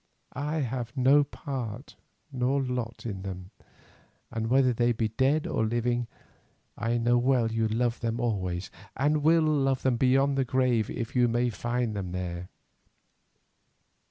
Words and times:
I 0.33 0.61
have 0.61 0.97
no 0.97 1.23
part 1.23 1.95
nor 2.31 2.59
lot 2.59 3.05
in 3.05 3.21
them, 3.21 3.51
and 4.31 4.47
whether 4.47 4.73
they 4.73 4.93
be 4.93 5.09
dead 5.09 5.45
or 5.45 5.63
living 5.63 6.07
I 6.75 6.97
know 6.97 7.19
well 7.19 7.51
you 7.51 7.67
love 7.67 7.99
them 7.99 8.19
always, 8.19 8.71
and 8.97 9.21
will 9.21 9.43
love 9.43 9.83
them 9.83 9.97
beyond 9.97 10.39
the 10.39 10.43
grave 10.43 10.89
if 10.89 11.15
you 11.15 11.27
may 11.27 11.51
find 11.51 11.95
them 11.95 12.13
there. 12.13 12.49